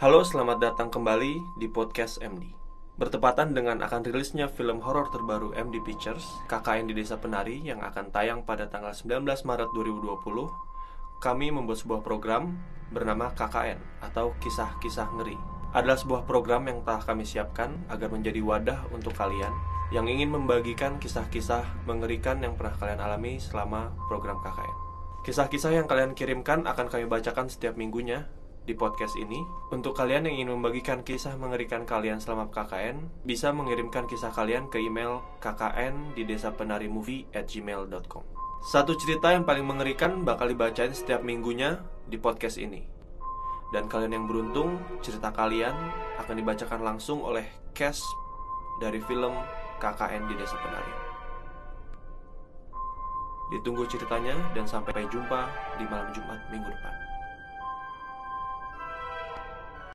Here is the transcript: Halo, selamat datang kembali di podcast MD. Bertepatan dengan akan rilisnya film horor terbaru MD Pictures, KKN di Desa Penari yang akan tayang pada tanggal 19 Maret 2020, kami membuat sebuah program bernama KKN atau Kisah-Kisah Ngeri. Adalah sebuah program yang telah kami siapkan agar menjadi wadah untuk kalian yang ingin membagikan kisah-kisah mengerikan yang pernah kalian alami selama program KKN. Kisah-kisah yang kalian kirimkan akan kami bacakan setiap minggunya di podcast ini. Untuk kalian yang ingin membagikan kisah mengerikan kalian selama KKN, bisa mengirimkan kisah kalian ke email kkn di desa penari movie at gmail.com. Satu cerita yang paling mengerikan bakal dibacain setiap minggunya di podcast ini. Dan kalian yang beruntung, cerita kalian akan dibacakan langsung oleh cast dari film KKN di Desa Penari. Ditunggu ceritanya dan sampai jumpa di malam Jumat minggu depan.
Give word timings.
Halo, 0.00 0.24
selamat 0.24 0.64
datang 0.64 0.88
kembali 0.88 1.60
di 1.60 1.68
podcast 1.68 2.24
MD. 2.24 2.56
Bertepatan 2.96 3.52
dengan 3.52 3.84
akan 3.84 4.00
rilisnya 4.00 4.48
film 4.48 4.80
horor 4.80 5.12
terbaru 5.12 5.52
MD 5.52 5.76
Pictures, 5.84 6.24
KKN 6.48 6.88
di 6.88 6.96
Desa 6.96 7.20
Penari 7.20 7.60
yang 7.60 7.84
akan 7.84 8.08
tayang 8.08 8.40
pada 8.48 8.64
tanggal 8.72 8.96
19 8.96 9.28
Maret 9.28 9.68
2020, 9.76 11.20
kami 11.20 11.52
membuat 11.52 11.84
sebuah 11.84 12.00
program 12.00 12.56
bernama 12.88 13.28
KKN 13.36 13.76
atau 14.00 14.32
Kisah-Kisah 14.40 15.20
Ngeri. 15.20 15.36
Adalah 15.76 16.00
sebuah 16.00 16.24
program 16.24 16.64
yang 16.72 16.80
telah 16.80 17.04
kami 17.04 17.28
siapkan 17.28 17.84
agar 17.92 18.08
menjadi 18.08 18.40
wadah 18.40 18.88
untuk 18.96 19.12
kalian 19.12 19.52
yang 19.92 20.08
ingin 20.08 20.32
membagikan 20.32 20.96
kisah-kisah 20.96 21.84
mengerikan 21.84 22.40
yang 22.40 22.56
pernah 22.56 22.72
kalian 22.80 23.04
alami 23.04 23.36
selama 23.36 23.92
program 24.08 24.40
KKN. 24.40 24.76
Kisah-kisah 25.28 25.76
yang 25.76 25.84
kalian 25.84 26.16
kirimkan 26.16 26.64
akan 26.64 26.88
kami 26.88 27.04
bacakan 27.04 27.52
setiap 27.52 27.76
minggunya 27.76 28.39
di 28.64 28.74
podcast 28.76 29.16
ini. 29.16 29.40
Untuk 29.72 29.96
kalian 29.96 30.28
yang 30.28 30.34
ingin 30.40 30.50
membagikan 30.58 31.00
kisah 31.00 31.36
mengerikan 31.40 31.88
kalian 31.88 32.20
selama 32.20 32.52
KKN, 32.52 33.24
bisa 33.24 33.50
mengirimkan 33.50 34.04
kisah 34.04 34.32
kalian 34.32 34.68
ke 34.68 34.80
email 34.82 35.24
kkn 35.40 36.14
di 36.14 36.22
desa 36.28 36.52
penari 36.52 36.86
movie 36.86 37.26
at 37.32 37.48
gmail.com. 37.48 38.24
Satu 38.60 38.92
cerita 38.92 39.32
yang 39.32 39.48
paling 39.48 39.64
mengerikan 39.64 40.20
bakal 40.20 40.52
dibacain 40.52 40.92
setiap 40.92 41.24
minggunya 41.24 41.80
di 42.04 42.20
podcast 42.20 42.60
ini. 42.60 42.84
Dan 43.70 43.86
kalian 43.86 44.12
yang 44.12 44.26
beruntung, 44.26 44.76
cerita 45.00 45.30
kalian 45.30 45.72
akan 46.20 46.34
dibacakan 46.34 46.82
langsung 46.82 47.22
oleh 47.22 47.46
cast 47.72 48.02
dari 48.82 49.00
film 49.06 49.32
KKN 49.80 50.28
di 50.28 50.34
Desa 50.36 50.58
Penari. 50.60 50.94
Ditunggu 53.50 53.82
ceritanya 53.88 54.36
dan 54.54 54.66
sampai 54.68 55.06
jumpa 55.08 55.50
di 55.78 55.84
malam 55.88 56.10
Jumat 56.14 56.38
minggu 56.52 56.70
depan. 56.70 57.09